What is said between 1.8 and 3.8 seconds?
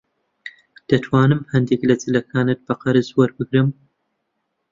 لە جلەکانت بە قەرز وەربگرم؟